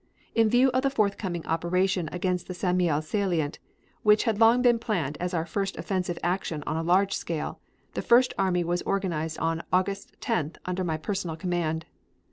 In 0.33 0.49
view 0.49 0.69
of 0.69 0.81
the 0.81 0.89
forthcoming 0.89 1.45
operation 1.45 2.09
against 2.11 2.47
the 2.47 2.55
St. 2.55 2.75
Mihiel 2.75 3.03
salient, 3.03 3.59
which 4.01 4.23
had 4.23 4.39
long 4.39 4.63
been 4.63 4.79
planned 4.79 5.15
as 5.19 5.31
our 5.35 5.45
first 5.45 5.77
offensive 5.77 6.17
action 6.23 6.63
on 6.65 6.75
a 6.75 6.81
large 6.81 7.13
scale, 7.13 7.59
the 7.93 8.01
First 8.01 8.33
Army 8.35 8.63
was 8.63 8.81
organized 8.81 9.37
on 9.37 9.61
August 9.71 10.19
10th 10.19 10.55
under 10.65 10.83
my 10.83 10.97
personal 10.97 11.35
command. 11.35 11.85